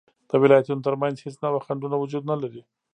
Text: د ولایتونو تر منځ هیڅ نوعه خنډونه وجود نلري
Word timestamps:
د 0.29 0.31
ولایتونو 0.43 0.81
تر 0.87 0.95
منځ 1.01 1.15
هیڅ 1.23 1.35
نوعه 1.43 1.59
خنډونه 1.65 1.95
وجود 1.99 2.23
نلري 2.31 2.61